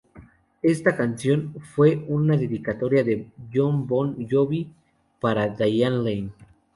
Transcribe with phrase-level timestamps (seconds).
[0.63, 4.67] Esta canción fue una dedicatoria de Jon Bon Jovi
[5.19, 6.31] para Diane Lane.